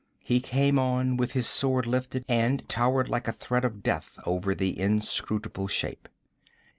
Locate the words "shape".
5.67-6.09